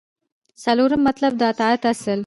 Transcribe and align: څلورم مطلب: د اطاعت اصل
څلورم 0.63 1.01
مطلب: 1.07 1.31
د 1.39 1.41
اطاعت 1.51 1.81
اصل 1.91 2.19